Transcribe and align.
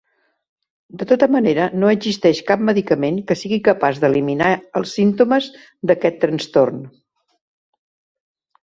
De 1.01 1.07
tota 1.11 1.27
manera, 1.35 1.67
no 1.83 1.91
existeix 1.97 2.41
cap 2.49 2.63
medicament 2.71 3.19
que 3.29 3.37
sigui 3.43 3.61
capaç 3.69 4.03
d'eliminar 4.07 4.49
els 4.81 4.97
símptomes 5.01 5.53
d'aquest 5.91 6.21
trastorn. 6.27 6.83